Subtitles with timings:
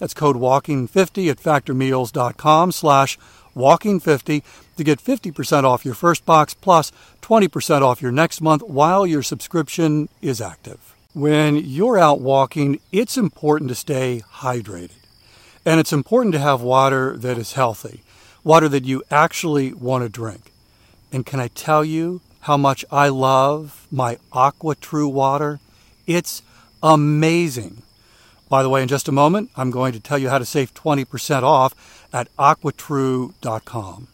[0.00, 3.18] That's code WALKING50 at factormeals.com slash
[3.54, 4.42] WALKING50
[4.76, 9.22] to get 50% off your first box plus 20% off your next month while your
[9.22, 10.96] subscription is active.
[11.12, 14.92] When you're out walking, it's important to stay hydrated.
[15.66, 18.02] And it's important to have water that is healthy,
[18.42, 20.50] water that you actually want to drink.
[21.12, 25.60] And can I tell you how much I love my AquaTru water?
[26.06, 26.42] It's
[26.82, 27.82] amazing.
[28.50, 30.74] By the way, in just a moment, I'm going to tell you how to save
[30.74, 34.08] 20% off at aquatru.com.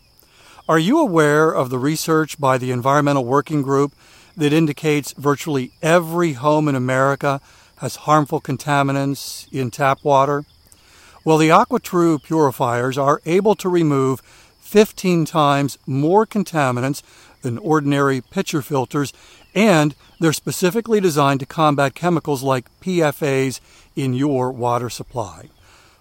[0.68, 3.94] Are you aware of the research by the Environmental Working Group
[4.36, 7.40] that indicates virtually every home in America
[7.78, 10.44] has harmful contaminants in tap water?
[11.24, 14.20] Well, the AquaTru purifiers are able to remove
[14.60, 17.02] 15 times more contaminants
[17.40, 19.14] than ordinary pitcher filters,
[19.54, 23.60] and they're specifically designed to combat chemicals like PFAS
[23.96, 25.48] in your water supply.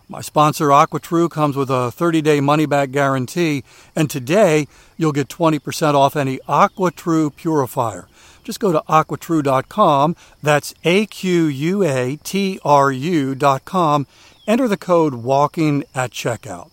[0.07, 3.63] My sponsor, AquaTru, comes with a 30 day money back guarantee,
[3.95, 8.07] and today you'll get 20% off any AquaTru purifier.
[8.43, 14.05] Just go to aquatru.com, that's A Q U A T R U.com,
[14.45, 16.69] enter the code WALKING at checkout.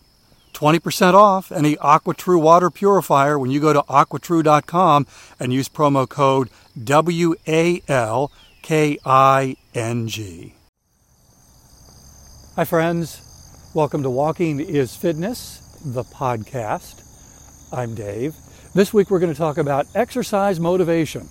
[0.52, 5.06] 20% off any AquaTru water purifier when you go to aquatru.com
[5.40, 6.50] and use promo code
[6.84, 10.54] W A L K I N G.
[12.54, 13.22] Hi, friends.
[13.72, 17.00] Welcome to Walking is Fitness, the podcast.
[17.72, 18.34] I'm Dave.
[18.74, 21.30] This week we're going to talk about exercise motivation.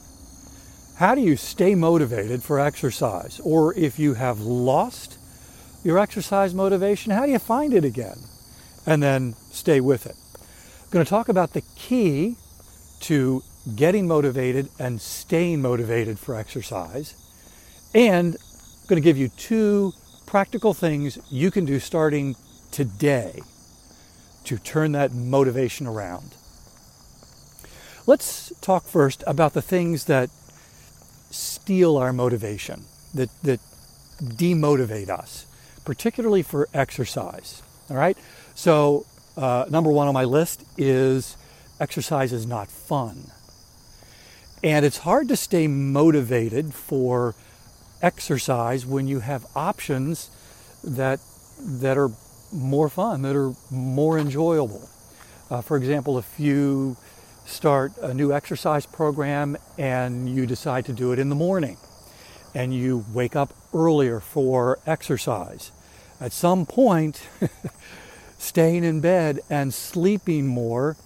[0.95, 3.39] How do you stay motivated for exercise?
[3.43, 5.19] Or if you have lost
[5.83, 8.17] your exercise motivation, how do you find it again?
[8.87, 10.15] And then stay with it.
[10.33, 12.37] I'm going to talk about the key
[13.01, 13.43] to
[13.75, 17.13] getting motivated and staying motivated for exercise.
[17.93, 19.93] And I'm going to give you two
[20.31, 22.37] practical things you can do starting
[22.71, 23.37] today
[24.45, 26.33] to turn that motivation around.
[28.07, 30.29] Let's talk first about the things that
[31.31, 33.59] steal our motivation, that, that
[34.21, 35.47] demotivate us,
[35.83, 37.61] particularly for exercise.
[37.89, 38.17] All right?
[38.55, 39.05] So,
[39.35, 41.35] uh, number one on my list is
[41.77, 43.31] exercise is not fun.
[44.63, 47.35] And it's hard to stay motivated for
[48.01, 50.29] exercise when you have options
[50.83, 51.19] that
[51.59, 52.09] that are
[52.51, 54.89] more fun, that are more enjoyable.
[55.49, 56.97] Uh, for example, if you
[57.45, 61.77] start a new exercise program and you decide to do it in the morning
[62.53, 65.71] and you wake up earlier for exercise,
[66.19, 67.27] at some point,
[68.37, 70.97] staying in bed and sleeping more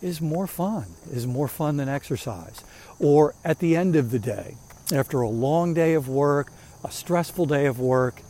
[0.00, 2.62] is more fun, is more fun than exercise.
[2.98, 4.56] Or at the end of the day,
[4.92, 6.52] after a long day of work,
[6.84, 8.22] a stressful day of work,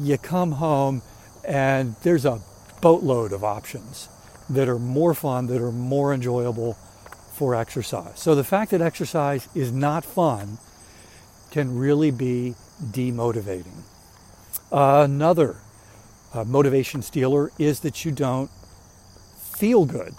[0.00, 1.02] you come home
[1.44, 2.40] and there's a
[2.80, 4.08] boatload of options
[4.48, 6.74] that are more fun, that are more enjoyable
[7.32, 8.18] for exercise.
[8.18, 10.58] So the fact that exercise is not fun
[11.50, 13.82] can really be demotivating.
[14.70, 15.56] Uh, another
[16.34, 18.50] uh, motivation stealer is that you don't
[19.56, 20.14] feel good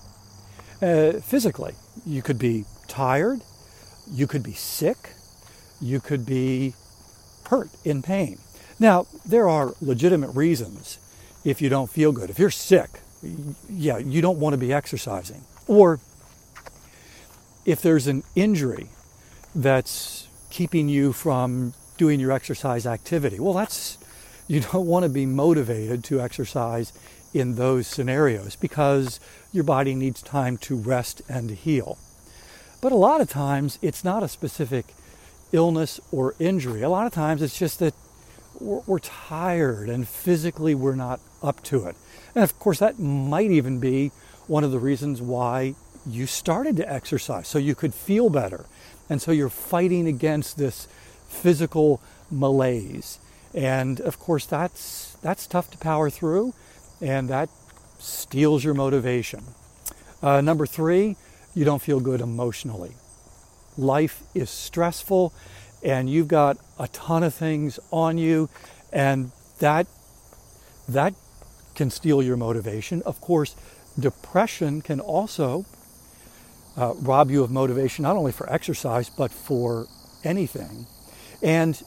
[0.81, 1.74] uh, physically.
[2.06, 3.42] You could be tired,
[4.12, 5.14] you could be sick,
[5.82, 6.74] you could be
[7.50, 8.40] hurt, in pain.
[8.80, 11.00] Now, there are legitimate reasons
[11.44, 12.30] if you don't feel good.
[12.30, 13.02] If you're sick,
[13.70, 15.44] yeah, you don't want to be exercising.
[15.68, 16.00] Or
[17.66, 18.90] if there's an injury
[19.54, 23.98] that's keeping you from doing your exercise activity, well, that's
[24.48, 26.94] you don't want to be motivated to exercise
[27.34, 29.20] in those scenarios because
[29.52, 31.98] your body needs time to rest and heal.
[32.81, 34.86] But a lot of times it's not a specific
[35.52, 36.81] illness or injury.
[36.81, 37.94] A lot of times it's just that
[38.60, 41.96] we're, we're tired and physically we're not up to it.
[42.36, 44.12] And of course, that might even be
[44.48, 45.76] one of the reasons why
[46.08, 48.66] you started to exercise, so you could feel better.
[49.10, 50.88] And so you're fighting against this
[51.28, 52.02] physical
[52.32, 53.20] malaise.
[53.54, 56.54] And of course, that's, that's tough to power through,
[57.02, 57.50] and that
[57.98, 59.44] steals your motivation.
[60.22, 61.16] Uh, number three,
[61.56, 62.92] you don't feel good emotionally.
[63.78, 65.34] Life is stressful,
[65.84, 68.50] and you've got a ton of things on you,
[68.92, 69.88] and that
[70.88, 71.13] that
[71.75, 73.01] can steal your motivation.
[73.06, 73.56] Of course,
[73.98, 75.66] depression can also
[76.75, 79.88] uh, rob you of motivation, not only for exercise but for
[80.24, 80.88] anything.
[81.42, 81.81] And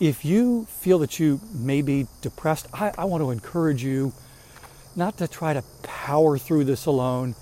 [0.00, 4.12] if you feel that you may be depressed, I, I want to encourage you
[4.96, 7.34] not to try to power through this alone,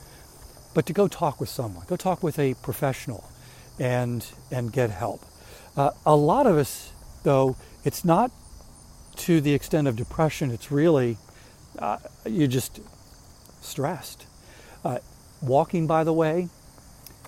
[0.76, 1.86] but to go talk with someone.
[1.86, 3.24] Go talk with a professional
[3.78, 5.24] and, and get help.
[5.74, 6.92] Uh, a lot of us,
[7.22, 8.30] though, it's not
[9.16, 11.16] to the extent of depression, it's really
[11.78, 11.96] uh,
[12.26, 12.80] you're just
[13.62, 14.26] stressed.
[14.84, 14.98] Uh,
[15.40, 16.50] walking, by the way,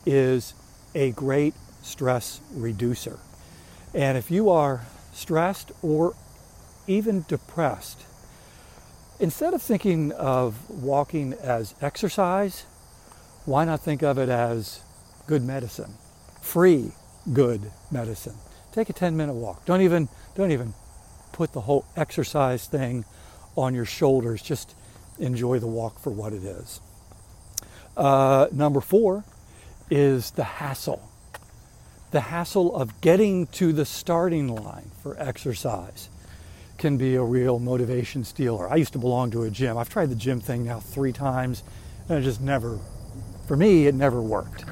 [0.05, 0.53] is
[0.95, 3.19] a great stress reducer.
[3.95, 4.83] And if you are
[5.15, 6.15] stressed or
[6.87, 8.05] even depressed,
[9.19, 12.67] instead of thinking of walking as exercise,
[13.49, 14.81] why not think of it as
[15.27, 15.95] good medicine,
[16.43, 16.93] free
[17.33, 18.35] good medicine?
[18.73, 19.65] Take a 10 minute walk.
[19.65, 20.75] Don't even, don't even
[21.33, 23.07] put the whole exercise thing
[23.57, 24.43] on your shoulders.
[24.43, 24.75] Just
[25.19, 26.81] enjoy the walk for what it is.
[27.97, 29.25] Uh, number four
[29.91, 31.09] is the hassle.
[32.11, 36.11] The hassle of getting to the starting line for exercise
[36.77, 38.71] can be a real motivation stealer.
[38.71, 39.79] I used to belong to a gym.
[39.79, 41.63] I've tried the gym thing now three times,
[42.09, 42.79] and I just never,
[43.49, 44.65] for me, it never worked.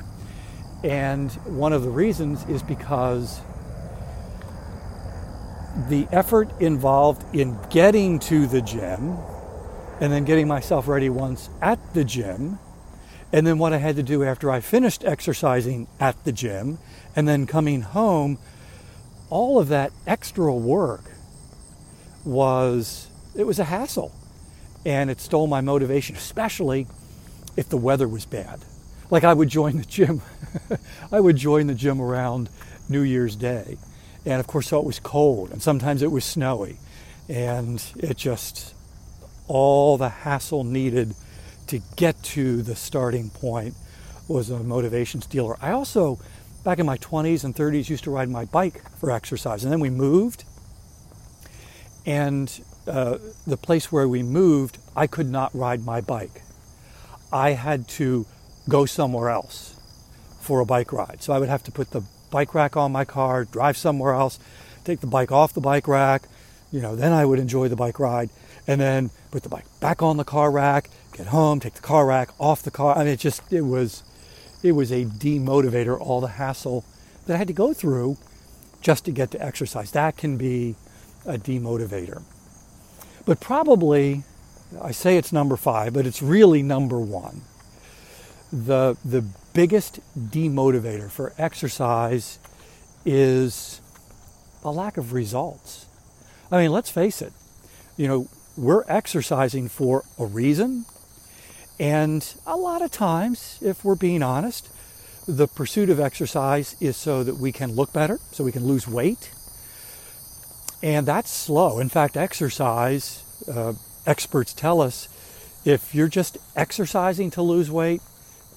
[0.84, 3.40] And one of the reasons is because
[5.88, 9.16] the effort involved in getting to the gym
[10.00, 12.58] and then getting myself ready once at the gym,
[13.32, 16.78] and then what I had to do after I finished exercising at the gym,
[17.16, 18.38] and then coming home,
[19.30, 21.10] all of that extra work
[22.24, 24.12] was it was a hassle
[24.84, 26.86] and it stole my motivation especially
[27.56, 28.64] if the weather was bad
[29.10, 30.22] like i would join the gym
[31.12, 32.48] i would join the gym around
[32.88, 33.76] new year's day
[34.26, 36.78] and of course, so it was cold, and sometimes it was snowy.
[37.28, 38.74] And it just,
[39.46, 41.14] all the hassle needed
[41.68, 43.74] to get to the starting point
[44.26, 45.56] was a motivation stealer.
[45.62, 46.18] I also,
[46.64, 49.62] back in my 20s and 30s, used to ride my bike for exercise.
[49.62, 50.44] And then we moved.
[52.04, 56.42] And uh, the place where we moved, I could not ride my bike.
[57.32, 58.26] I had to
[58.68, 59.74] go somewhere else
[60.40, 61.22] for a bike ride.
[61.22, 64.38] So I would have to put the bike rack on my car, drive somewhere else,
[64.84, 66.22] take the bike off the bike rack,
[66.72, 68.30] you know, then I would enjoy the bike ride
[68.66, 72.06] and then put the bike back on the car rack, get home, take the car
[72.06, 72.96] rack off the car.
[72.96, 74.02] I mean, it just, it was,
[74.62, 76.84] it was a demotivator, all the hassle
[77.26, 78.16] that I had to go through
[78.80, 79.92] just to get to exercise.
[79.92, 80.76] That can be
[81.24, 82.22] a demotivator.
[83.24, 84.22] But probably,
[84.80, 87.42] I say it's number five, but it's really number one.
[88.52, 92.38] The, the biggest demotivator for exercise
[93.04, 93.80] is
[94.64, 95.86] a lack of results.
[96.50, 97.32] I mean, let's face it,
[97.96, 100.86] you know, we're exercising for a reason.
[101.78, 104.68] And a lot of times, if we're being honest,
[105.28, 108.86] the pursuit of exercise is so that we can look better, so we can lose
[108.88, 109.30] weight.
[110.82, 111.78] And that's slow.
[111.80, 113.74] In fact, exercise, uh,
[114.06, 115.08] experts tell us,
[115.64, 118.00] if you're just exercising to lose weight,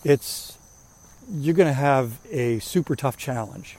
[0.04, 0.58] it's
[1.32, 3.78] you're going to have a super tough challenge.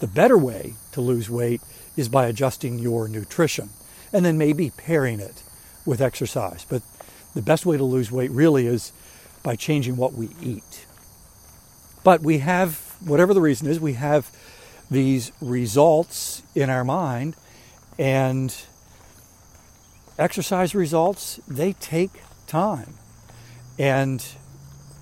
[0.00, 1.60] The better way to lose weight
[1.96, 3.70] is by adjusting your nutrition
[4.12, 5.42] and then maybe pairing it
[5.86, 6.66] with exercise.
[6.68, 6.82] But
[7.34, 8.92] the best way to lose weight really is
[9.42, 10.86] by changing what we eat.
[12.02, 14.30] But we have, whatever the reason is, we have
[14.90, 17.36] these results in our mind,
[17.98, 18.54] and
[20.20, 22.10] exercise results, they take
[22.46, 22.94] time.
[23.78, 24.24] And,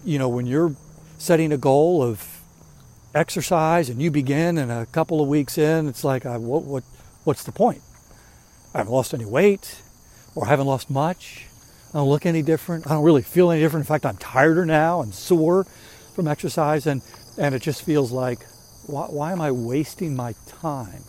[0.04, 0.75] you know, when you're
[1.18, 2.40] setting a goal of
[3.14, 6.84] exercise and you begin and a couple of weeks in it's like uh, what, what
[7.25, 7.82] what's the point?
[8.75, 9.82] I haven't lost any weight
[10.34, 11.46] or I haven't lost much.
[11.92, 12.87] I don't look any different.
[12.87, 13.87] I don't really feel any different.
[13.87, 15.64] In fact i'm tireder now and sore
[16.14, 16.87] from exercise.
[16.87, 17.02] And
[17.37, 18.44] and it just feels like
[18.87, 21.02] why, why am i wasting my time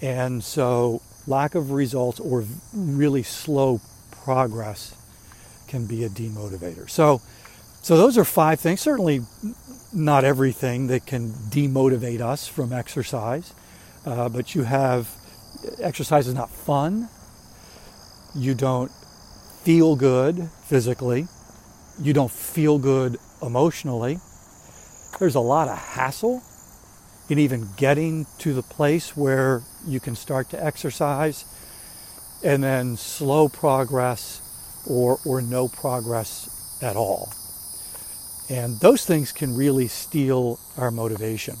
[0.00, 4.94] and so lack of results or really slow progress
[5.68, 7.20] can be a demotivator so
[7.84, 8.80] so those are five things.
[8.80, 9.20] Certainly
[9.92, 13.52] not everything that can demotivate us from exercise,
[14.06, 15.10] uh, but you have
[15.78, 17.10] exercise is not fun.
[18.34, 18.90] You don't
[19.64, 21.28] feel good physically.
[22.00, 24.18] You don't feel good emotionally.
[25.18, 26.42] There's a lot of hassle
[27.28, 31.44] in even getting to the place where you can start to exercise,
[32.44, 34.40] and then slow progress
[34.86, 37.32] or, or no progress at all.
[38.50, 41.56] And those things can really steal our motivation.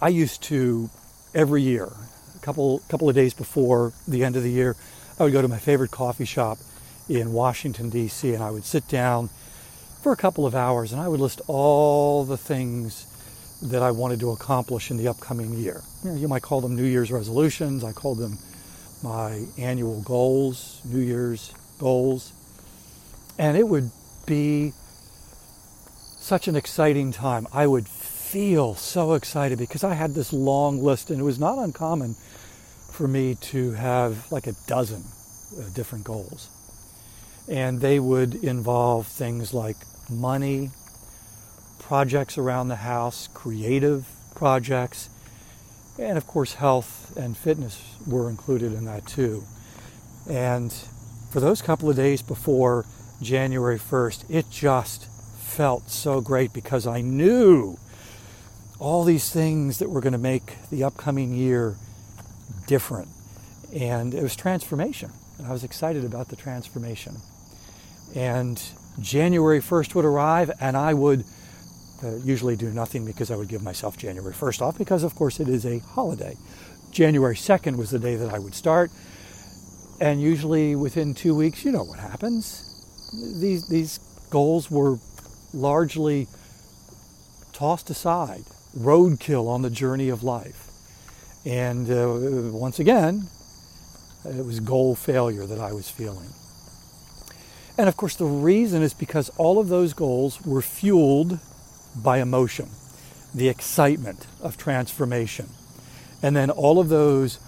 [0.00, 0.88] I used to
[1.34, 1.88] every year,
[2.34, 4.76] a couple couple of days before the end of the year,
[5.18, 6.58] I would go to my favorite coffee shop
[7.08, 8.32] in Washington D.C.
[8.32, 9.28] and I would sit down
[10.02, 13.06] for a couple of hours and I would list all the things
[13.62, 15.82] that I wanted to accomplish in the upcoming year.
[16.02, 17.84] You, know, you might call them New Year's resolutions.
[17.84, 18.38] I called them
[19.02, 22.32] my annual goals, New Year's goals.
[23.38, 23.90] And it would
[24.26, 24.72] be
[26.18, 27.46] such an exciting time.
[27.52, 31.58] I would feel so excited because I had this long list, and it was not
[31.58, 32.14] uncommon
[32.92, 35.02] for me to have like a dozen
[35.58, 36.48] uh, different goals.
[37.48, 39.76] And they would involve things like
[40.08, 40.70] money,
[41.90, 44.06] projects around the house, creative
[44.36, 45.10] projects,
[45.98, 49.42] and of course, health and fitness were included in that too.
[50.30, 50.72] And
[51.32, 52.86] for those couple of days before
[53.20, 55.08] January 1st, it just
[55.40, 57.76] felt so great because I knew
[58.78, 61.74] all these things that were going to make the upcoming year
[62.68, 63.08] different.
[63.74, 65.10] And it was transformation.
[65.38, 67.16] And I was excited about the transformation.
[68.14, 68.62] And
[69.00, 71.24] January 1st would arrive, and I would
[72.02, 75.40] uh, usually do nothing because I would give myself January 1st off because, of course,
[75.40, 76.36] it is a holiday.
[76.90, 78.90] January 2nd was the day that I would start.
[80.00, 82.66] And usually within two weeks, you know what happens.
[83.40, 83.98] These, these
[84.30, 84.98] goals were
[85.52, 86.26] largely
[87.52, 88.44] tossed aside,
[88.76, 90.68] roadkill on the journey of life.
[91.44, 93.28] And uh, once again,
[94.24, 96.30] it was goal failure that I was feeling.
[97.76, 101.38] And of course, the reason is because all of those goals were fueled
[101.94, 102.68] by emotion,
[103.34, 105.48] the excitement of transformation.
[106.22, 107.38] And then all of those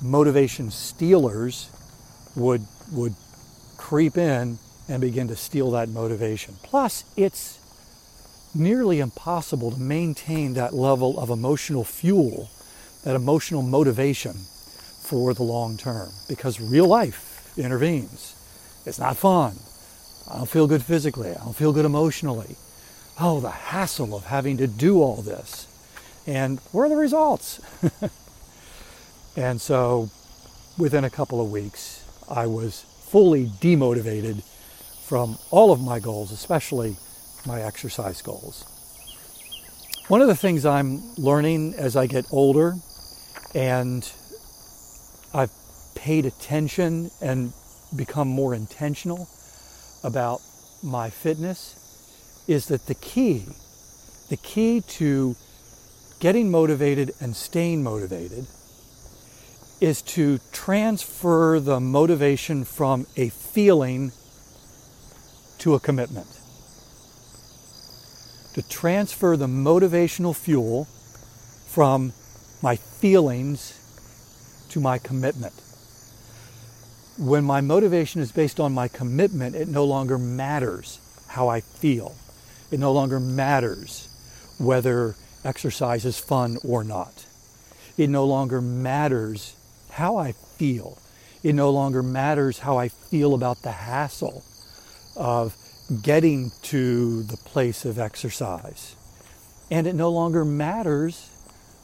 [0.00, 1.70] motivation stealers
[2.34, 3.14] would, would
[3.76, 6.56] creep in and begin to steal that motivation.
[6.62, 7.58] Plus, it's
[8.54, 12.50] nearly impossible to maintain that level of emotional fuel,
[13.04, 18.34] that emotional motivation for the long term because real life intervenes.
[18.86, 19.56] It's not fun.
[20.30, 21.30] I don't feel good physically.
[21.30, 22.56] I don't feel good emotionally.
[23.20, 25.66] Oh, the hassle of having to do all this.
[26.26, 27.60] And where are the results?
[29.36, 30.10] and so
[30.78, 34.42] within a couple of weeks, I was fully demotivated
[35.06, 36.96] from all of my goals, especially
[37.46, 38.64] my exercise goals.
[40.08, 42.74] One of the things I'm learning as I get older
[43.54, 44.10] and
[45.34, 45.50] I've
[45.94, 47.52] paid attention and
[47.94, 49.28] become more intentional
[50.02, 50.40] about
[50.82, 51.81] my fitness
[52.46, 53.44] is that the key,
[54.28, 55.36] the key to
[56.20, 58.46] getting motivated and staying motivated
[59.80, 64.12] is to transfer the motivation from a feeling
[65.58, 66.26] to a commitment.
[68.54, 70.84] To transfer the motivational fuel
[71.66, 72.12] from
[72.62, 73.78] my feelings
[74.70, 75.54] to my commitment.
[77.18, 82.14] When my motivation is based on my commitment, it no longer matters how I feel.
[82.72, 84.08] It no longer matters
[84.58, 85.14] whether
[85.44, 87.26] exercise is fun or not.
[87.98, 89.54] It no longer matters
[89.90, 90.98] how I feel.
[91.42, 94.42] It no longer matters how I feel about the hassle
[95.16, 95.54] of
[96.02, 98.96] getting to the place of exercise.
[99.70, 101.28] And it no longer matters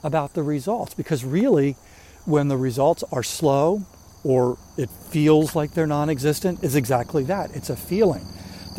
[0.02, 1.76] about the results because really,
[2.24, 3.82] when the results are slow
[4.24, 7.54] or it feels like they're non existent, is exactly that.
[7.54, 8.26] It's a feeling.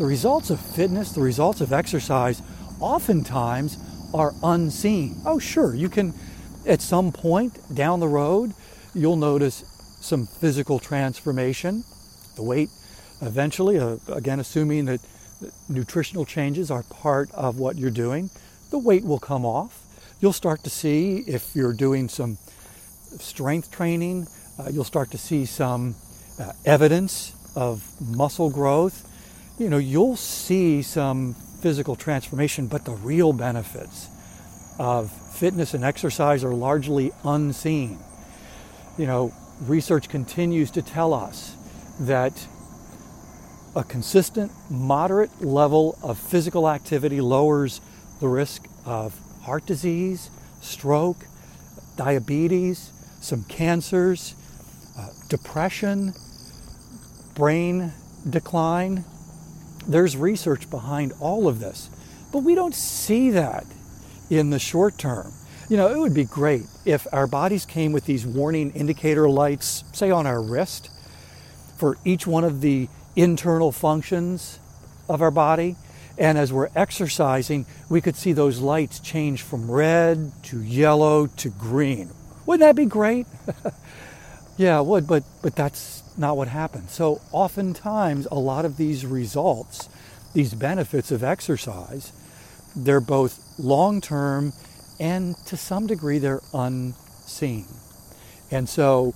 [0.00, 2.40] The results of fitness, the results of exercise,
[2.80, 3.76] oftentimes
[4.14, 5.20] are unseen.
[5.26, 6.14] Oh, sure, you can,
[6.66, 8.54] at some point down the road,
[8.94, 9.62] you'll notice
[10.00, 11.84] some physical transformation.
[12.34, 12.70] The weight
[13.20, 15.00] eventually, uh, again, assuming that
[15.68, 18.30] nutritional changes are part of what you're doing,
[18.70, 19.82] the weight will come off.
[20.18, 22.38] You'll start to see if you're doing some
[23.18, 24.28] strength training,
[24.58, 25.94] uh, you'll start to see some
[26.38, 29.06] uh, evidence of muscle growth.
[29.60, 34.08] You know, you'll see some physical transformation, but the real benefits
[34.78, 37.98] of fitness and exercise are largely unseen.
[38.96, 41.54] You know, research continues to tell us
[42.00, 42.48] that
[43.76, 47.82] a consistent, moderate level of physical activity lowers
[48.18, 50.30] the risk of heart disease,
[50.62, 51.26] stroke,
[51.96, 54.34] diabetes, some cancers,
[54.98, 56.14] uh, depression,
[57.34, 57.92] brain
[58.30, 59.04] decline.
[59.86, 61.90] There's research behind all of this,
[62.32, 63.64] but we don't see that
[64.28, 65.32] in the short term.
[65.68, 69.84] You know, it would be great if our bodies came with these warning indicator lights,
[69.92, 70.90] say on our wrist,
[71.78, 74.58] for each one of the internal functions
[75.08, 75.76] of our body.
[76.18, 81.48] And as we're exercising, we could see those lights change from red to yellow to
[81.48, 82.10] green.
[82.46, 83.26] Wouldn't that be great?
[84.60, 86.92] yeah, it would, but, but that's not what happens.
[86.92, 89.88] So, oftentimes, a lot of these results,
[90.34, 92.12] these benefits of exercise,
[92.76, 94.52] they're both long term
[95.00, 97.64] and to some degree they're unseen.
[98.50, 99.12] And so,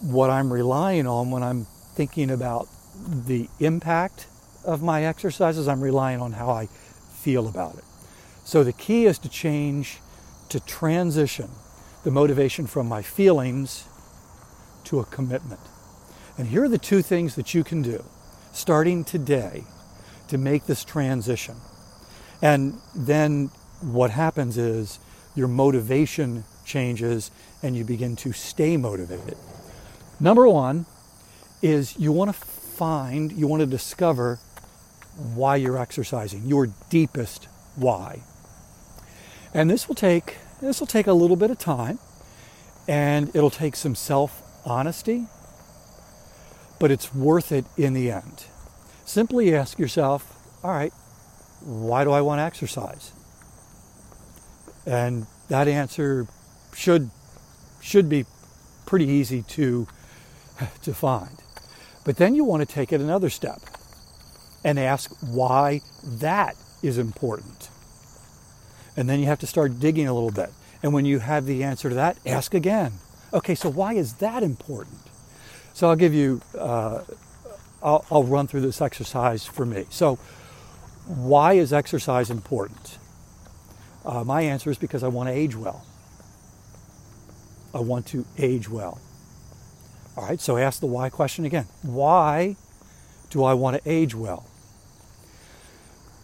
[0.00, 4.26] what I'm relying on when I'm thinking about the impact
[4.64, 6.64] of my exercises, I'm relying on how I
[7.20, 7.84] feel about it.
[8.44, 9.98] So, the key is to change,
[10.48, 11.50] to transition
[12.04, 13.84] the motivation from my feelings
[14.84, 15.60] to a commitment.
[16.38, 18.04] And here are the two things that you can do
[18.52, 19.64] starting today
[20.28, 21.56] to make this transition.
[22.40, 24.98] And then what happens is
[25.34, 27.30] your motivation changes
[27.62, 29.36] and you begin to stay motivated.
[30.20, 30.86] Number one
[31.62, 34.38] is you want to find, you want to discover
[35.16, 38.22] why you're exercising, your deepest why.
[39.54, 41.98] And this will take this will take a little bit of time
[42.86, 43.94] and it'll take some
[44.62, 45.26] self-honesty,
[46.78, 48.44] but it's worth it in the end.
[49.04, 50.92] Simply ask yourself, all right,
[51.60, 53.12] why do I want to exercise?
[54.86, 56.26] And that answer
[56.74, 57.10] should
[57.80, 58.24] should be
[58.86, 59.86] pretty easy to
[60.82, 61.38] to find.
[62.04, 63.60] But then you want to take it another step
[64.64, 67.68] and ask why that is important.
[68.96, 70.50] And then you have to start digging a little bit.
[70.82, 72.92] And when you have the answer to that, ask again.
[73.34, 74.98] Okay, so why is that important?
[75.72, 77.02] So I'll give you, uh,
[77.82, 79.86] I'll, I'll run through this exercise for me.
[79.90, 80.16] So,
[81.06, 82.98] why is exercise important?
[84.04, 85.84] Uh, my answer is because I want to age well.
[87.74, 89.00] I want to age well.
[90.16, 91.66] All right, so ask the why question again.
[91.82, 92.56] Why
[93.30, 94.46] do I want to age well?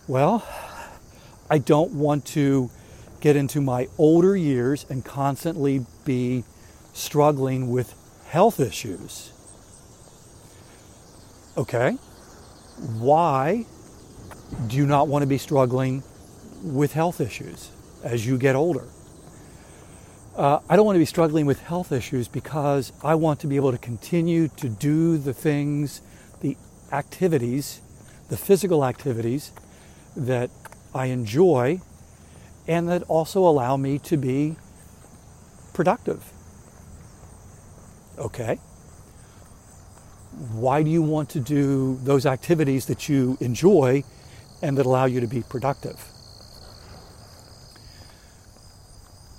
[0.06, 0.46] Well,
[1.50, 2.70] I don't want to
[3.20, 6.44] get into my older years and constantly be
[6.98, 7.94] struggling with
[8.26, 9.32] health issues.
[11.56, 11.92] Okay,
[12.98, 13.66] why
[14.66, 16.02] do you not want to be struggling
[16.62, 17.70] with health issues
[18.02, 18.84] as you get older?
[20.36, 23.56] Uh, I don't want to be struggling with health issues because I want to be
[23.56, 26.00] able to continue to do the things,
[26.40, 26.56] the
[26.92, 27.80] activities,
[28.28, 29.50] the physical activities
[30.16, 30.50] that
[30.94, 31.80] I enjoy
[32.68, 34.56] and that also allow me to be
[35.72, 36.32] productive.
[38.18, 38.56] Okay?
[40.52, 44.04] Why do you want to do those activities that you enjoy
[44.62, 46.04] and that allow you to be productive?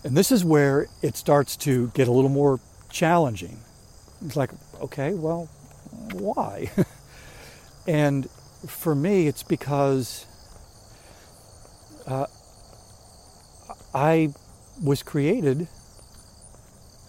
[0.03, 3.59] And this is where it starts to get a little more challenging.
[4.25, 5.49] It's like, okay, well,
[6.13, 6.71] why?
[7.87, 8.29] and
[8.67, 10.25] for me, it's because
[12.07, 12.27] uh,
[13.93, 14.33] I
[14.81, 15.67] was created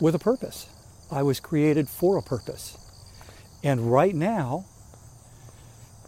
[0.01, 0.67] with a purpose.
[1.11, 2.77] I was created for a purpose.
[3.63, 4.65] And right now,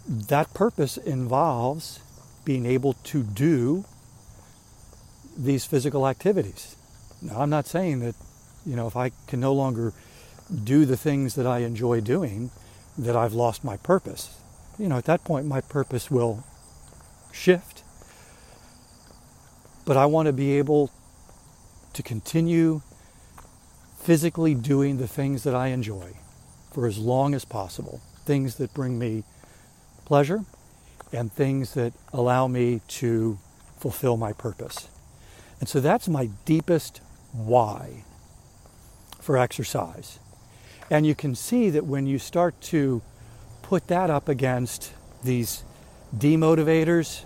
[0.09, 2.01] that purpose involves
[2.45, 3.85] being able to do
[5.37, 6.77] these physical activities.
[7.21, 8.15] Now, I'm not saying that,
[8.67, 9.93] you know, if I can no longer
[10.65, 12.51] do the things that I enjoy doing,
[12.99, 14.39] that I've lost my purpose.
[14.79, 16.45] You know, at that point, my purpose will
[17.33, 17.83] shift.
[19.85, 20.91] But I want to be able
[21.93, 22.83] to continue
[24.03, 26.17] physically doing the things that I enjoy
[26.73, 29.23] for as long as possible, things that bring me
[30.05, 30.45] pleasure
[31.13, 33.39] and things that allow me to
[33.79, 34.89] fulfill my purpose.
[35.61, 37.01] And so that's my deepest
[37.33, 38.05] why
[39.21, 40.19] for exercise.
[40.91, 43.03] And you can see that when you start to
[43.63, 45.63] put that up against these
[46.17, 47.25] demotivators,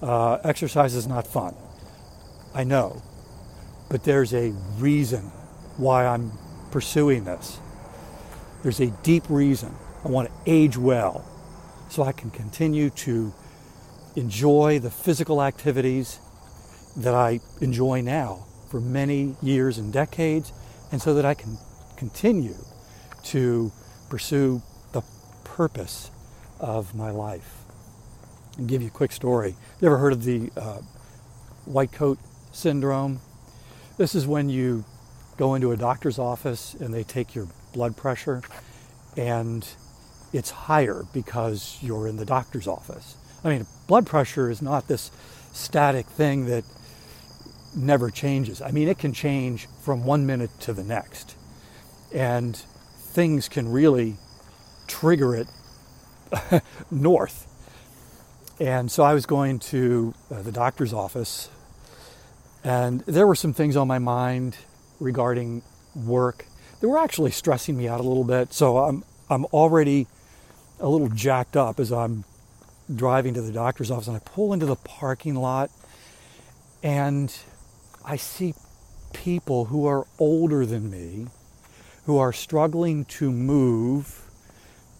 [0.00, 1.54] uh, exercise is not fun.
[2.54, 3.02] I know.
[3.90, 5.30] But there's a reason
[5.76, 6.32] why I'm
[6.70, 7.60] pursuing this.
[8.62, 9.74] There's a deep reason.
[10.04, 11.24] I want to age well
[11.88, 13.32] so I can continue to
[14.16, 16.18] enjoy the physical activities
[16.96, 20.52] that I enjoy now for many years and decades,
[20.90, 21.58] and so that I can
[21.96, 22.56] continue
[23.24, 23.70] to
[24.08, 25.02] pursue the
[25.44, 26.10] purpose
[26.58, 27.58] of my life.
[28.56, 29.54] And give you a quick story.
[29.80, 30.78] You ever heard of the uh,
[31.64, 32.18] white coat
[32.52, 33.20] syndrome?
[33.98, 34.84] This is when you
[35.36, 38.42] go into a doctor's office and they take your blood pressure
[39.16, 39.66] and
[40.32, 43.16] it's higher because you're in the doctor's office.
[43.44, 45.10] I mean, blood pressure is not this
[45.52, 46.64] static thing that
[47.74, 48.62] never changes.
[48.62, 51.36] I mean, it can change from one minute to the next.
[52.12, 54.16] And things can really
[54.86, 55.46] trigger it
[56.90, 57.46] north.
[58.60, 61.50] And so I was going to uh, the doctor's office,
[62.62, 64.56] and there were some things on my mind
[65.02, 65.62] regarding
[65.94, 66.46] work
[66.80, 68.52] that were actually stressing me out a little bit.
[68.52, 70.06] So I'm I'm already
[70.80, 72.24] a little jacked up as I'm
[72.94, 75.70] driving to the doctor's office, and I pull into the parking lot,
[76.82, 77.34] and
[78.04, 78.54] I see
[79.12, 81.28] people who are older than me,
[82.06, 84.22] who are struggling to move,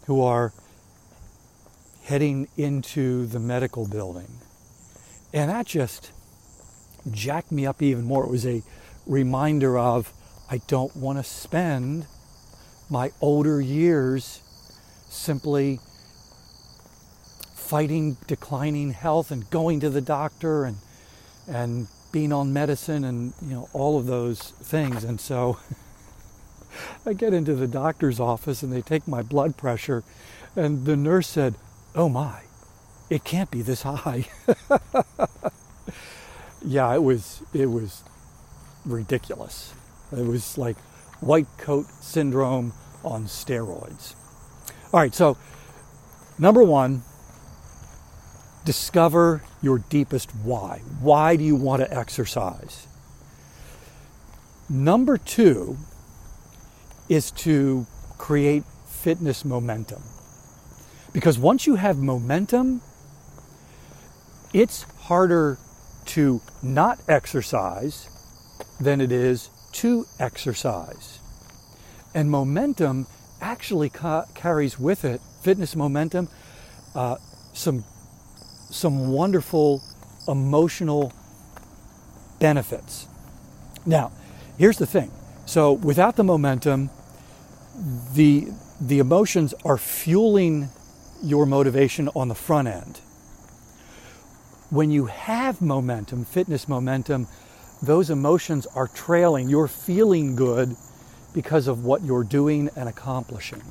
[0.06, 0.52] who are
[2.04, 4.38] heading into the medical building.
[5.32, 6.12] And that just
[7.10, 8.24] jacked me up even more.
[8.24, 8.62] It was a
[9.06, 10.12] reminder of
[10.50, 12.06] I don't want to spend
[12.90, 14.40] my older years
[15.08, 15.80] simply
[17.54, 20.76] fighting declining health and going to the doctor and
[21.48, 25.58] and being on medicine and you know all of those things and so
[27.06, 30.04] I get into the doctor's office and they take my blood pressure
[30.54, 31.54] and the nurse said
[31.94, 32.42] oh my,
[33.10, 34.26] it can't be this high.
[36.64, 38.02] yeah, it was it was
[38.84, 39.72] ridiculous.
[40.12, 40.76] It was like
[41.20, 42.72] white coat syndrome
[43.04, 44.14] on steroids.
[44.92, 45.36] All right, so
[46.38, 47.02] number one,
[48.64, 50.82] discover your deepest why.
[51.00, 52.86] Why do you want to exercise?
[54.68, 55.76] Number two
[57.08, 57.86] is to
[58.18, 60.02] create fitness momentum.
[61.12, 62.80] Because once you have momentum,
[64.52, 65.58] it's harder
[66.06, 68.08] to not exercise
[68.80, 71.18] than it is to exercise.
[72.14, 73.06] And momentum
[73.40, 76.28] actually ca- carries with it, fitness momentum,
[76.94, 77.16] uh,
[77.52, 77.84] some,
[78.70, 79.82] some wonderful
[80.28, 81.12] emotional
[82.38, 83.06] benefits.
[83.86, 84.12] Now,
[84.58, 85.10] here's the thing.
[85.46, 86.90] So without the momentum,
[88.14, 88.48] the,
[88.80, 90.68] the emotions are fueling
[91.22, 93.00] your motivation on the front end.
[94.70, 97.26] When you have momentum, fitness momentum,
[97.82, 99.48] those emotions are trailing.
[99.48, 100.76] You're feeling good
[101.34, 103.62] because of what you're doing and accomplishing.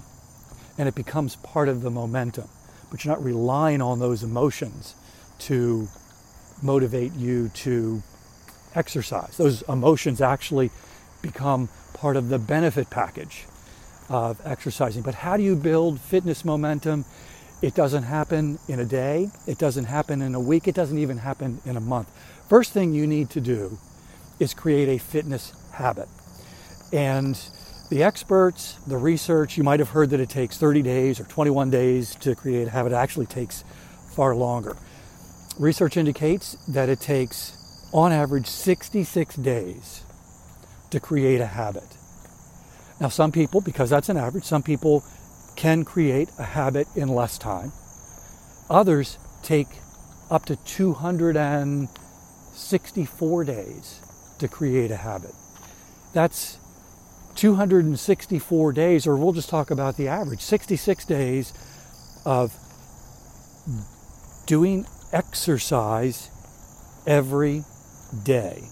[0.78, 2.50] And it becomes part of the momentum.
[2.90, 4.96] But you're not relying on those emotions
[5.40, 5.88] to
[6.62, 8.04] motivate you to
[8.76, 9.38] exercise.
[9.38, 10.72] Those emotions actually
[11.22, 13.46] become part of the benefit package
[14.10, 15.04] of exercising.
[15.04, 17.06] But how do you build fitness momentum?
[17.62, 19.30] It doesn't happen in a day.
[19.48, 20.68] It doesn't happen in a week.
[20.68, 22.10] It doesn't even happen in a month.
[22.50, 23.78] First thing you need to do
[24.42, 26.10] is create a fitness habit.
[26.92, 27.40] And
[27.92, 31.70] the experts, the research, you might have heard that it takes 30 days or 21
[31.70, 32.92] days to create a habit.
[32.92, 33.64] It actually takes
[34.16, 34.76] far longer.
[35.60, 37.56] Research indicates that it takes,
[37.94, 40.04] on average, 66 days
[40.90, 41.98] to create a habit.
[43.00, 45.04] Now, some people, because that's an average, some people
[45.56, 47.72] can create a habit in less time.
[48.72, 49.68] Others take
[50.32, 54.02] up to 264 days
[54.42, 55.34] to create a habit.
[56.14, 56.58] That's
[57.36, 61.54] 264 days, or we'll just talk about the average 66 days
[62.26, 62.54] of
[64.46, 66.30] doing exercise
[67.08, 67.64] every
[68.24, 68.64] day.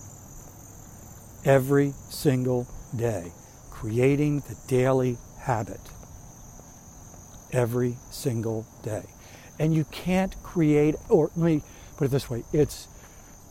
[1.45, 3.31] Every single day.
[3.71, 5.79] Creating the daily habit
[7.51, 9.03] every single day.
[9.57, 11.63] And you can't create, or let me
[11.97, 12.87] put it this way it's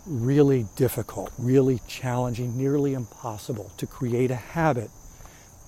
[0.09, 4.90] really difficult, really challenging, nearly impossible to create a habit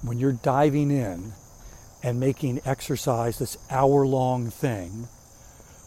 [0.03, 1.33] when you're diving in
[2.03, 5.09] and making exercise this hour long thing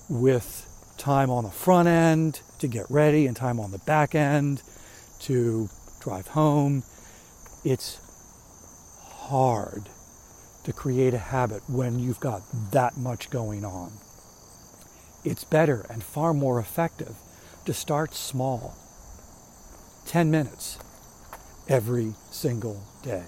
[0.10, 4.62] with time on the front end to get ready and time on the back end
[5.20, 5.68] to
[6.00, 6.84] drive home.
[7.66, 8.00] It's
[9.10, 9.90] hard
[10.64, 13.94] to create a habit when you've got that much going on.
[15.24, 17.16] It's better and far more effective
[17.66, 18.76] to start small
[20.06, 20.78] 10 minutes
[21.68, 23.24] every single day.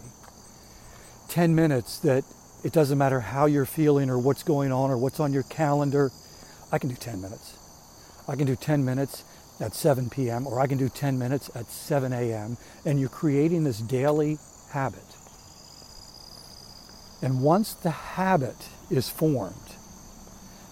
[1.29, 2.23] 10 minutes that
[2.63, 6.11] it doesn't matter how you're feeling or what's going on or what's on your calendar.
[6.71, 7.57] I can do 10 minutes.
[8.27, 9.23] I can do 10 minutes
[9.59, 10.47] at 7 p.m.
[10.47, 12.57] or I can do 10 minutes at 7 a.m.
[12.85, 14.37] And you're creating this daily
[14.71, 14.99] habit.
[17.21, 19.55] And once the habit is formed,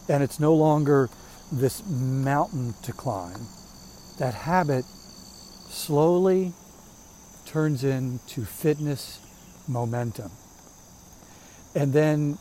[0.10, 1.10] and it's no longer
[1.60, 3.48] this mountain to climb,
[4.18, 6.54] that habit slowly
[7.46, 9.20] turns into fitness
[9.68, 10.32] momentum.
[11.76, 12.38] And then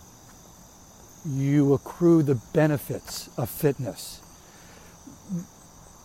[1.27, 4.21] you accrue the benefits of fitness.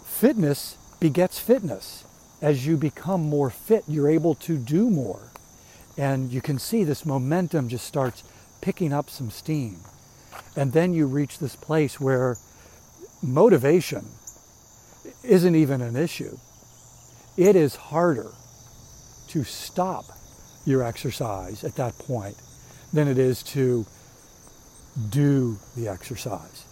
[0.06, 2.04] Fitness begets fitness.
[2.42, 5.32] As you become more fit, you're able to do more.
[5.98, 8.24] And you can see this momentum just starts
[8.62, 9.78] picking up some steam.
[10.56, 12.38] And then you reach this place where
[13.22, 14.06] motivation
[15.24, 16.38] isn't even an issue.
[17.36, 18.32] It is harder
[19.30, 20.06] to stop
[20.66, 22.36] your exercise at that point
[22.94, 23.86] than it is to
[25.10, 26.66] do the exercise.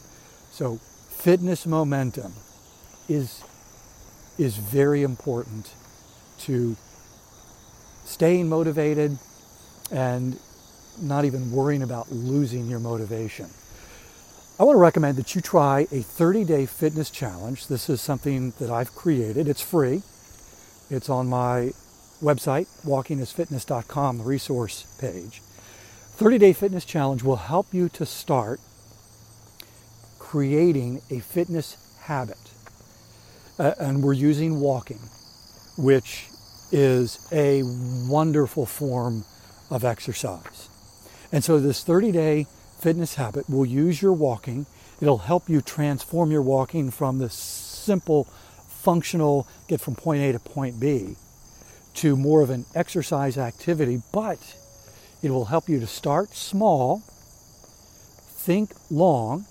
[0.51, 0.77] So
[1.09, 2.33] fitness momentum
[3.07, 3.43] is
[4.37, 5.73] is very important
[6.39, 6.75] to
[8.03, 9.17] staying motivated
[9.91, 10.37] and
[11.01, 13.49] not even worrying about losing your motivation.
[14.57, 17.67] I want to recommend that you try a 30 day fitness challenge.
[17.67, 19.49] This is something that I've created.
[19.49, 20.01] It's free.
[20.89, 21.73] It's on my
[22.21, 25.41] website, walkingisfitness.com, the resource page.
[25.41, 28.61] 30 day fitness challenge will help you to start
[30.19, 32.37] creating a fitness habit.
[33.59, 34.99] Uh, and we're using walking,
[35.77, 36.27] which
[36.71, 37.61] is a
[38.09, 39.25] wonderful form
[39.69, 40.69] of exercise.
[41.33, 42.47] And so, this 30 day
[42.85, 44.67] fitness habit will use your walking.
[45.01, 48.25] It'll help you transform your walking from the simple,
[48.67, 51.15] functional, get from point A to point B,
[51.95, 54.37] to more of an exercise activity, but
[55.23, 57.01] it will help you to start small,
[58.27, 59.47] think long,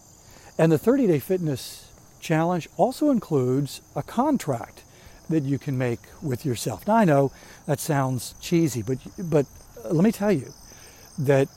[0.57, 4.85] and the 30 day fitness challenge also includes a contract
[5.29, 6.87] that you can make with yourself.
[6.87, 7.33] Now, I know
[7.67, 9.47] that sounds cheesy, but, but
[9.91, 10.53] let me tell you
[11.19, 11.49] that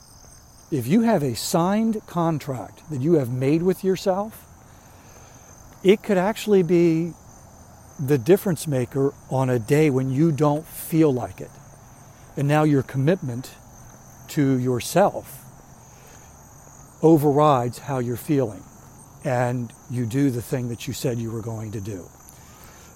[0.70, 4.44] if you have a signed contract that you have made with yourself,
[5.82, 7.12] it could actually be
[7.98, 11.50] the difference maker on a day when you don't feel like it.
[12.36, 13.50] And now your commitment
[14.28, 15.44] to yourself
[17.02, 18.62] overrides how you're feeling.
[19.24, 22.06] And you do the thing that you said you were going to do.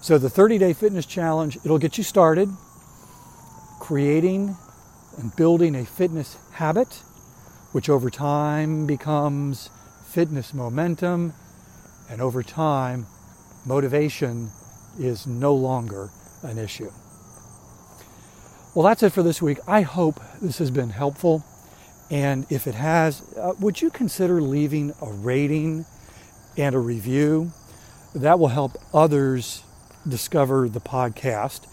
[0.01, 2.49] So the 30 day fitness challenge, it'll get you started
[3.81, 4.57] creating
[5.19, 7.03] and building a fitness habit
[7.73, 9.71] which over time becomes
[10.07, 11.33] fitness momentum,
[12.09, 13.07] and over time,
[13.65, 14.51] motivation
[14.99, 16.11] is no longer
[16.43, 16.91] an issue.
[18.75, 19.59] Well, that's it for this week.
[19.67, 21.45] I hope this has been helpful.
[22.11, 25.87] And if it has, uh, would you consider leaving a rating
[26.57, 27.53] and a review?
[28.15, 29.63] That will help others
[30.07, 31.67] discover the podcast.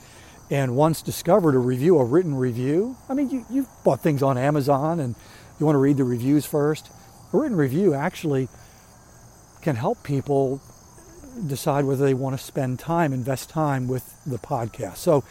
[0.49, 2.95] And once discovered, a review, a written review.
[3.09, 5.15] I mean, you, you've bought things on Amazon and
[5.59, 6.89] you want to read the reviews first?
[7.33, 8.47] A written review actually
[9.61, 10.61] can help people
[11.47, 14.97] decide whether they want to spend time, invest time with the podcast.
[14.97, 15.23] So,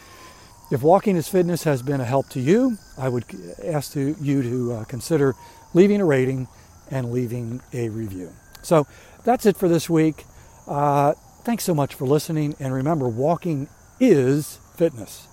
[0.71, 3.25] if Walking is Fitness has been a help to you, I would
[3.63, 5.33] ask to, you to uh, consider
[5.73, 6.47] leaving a rating
[6.91, 8.31] and leaving a review.
[8.61, 8.85] So,
[9.25, 10.25] that's it for this week.
[10.67, 11.13] Uh,
[11.43, 12.55] thanks so much for listening.
[12.59, 13.67] And remember, walking
[13.99, 15.28] is fitness.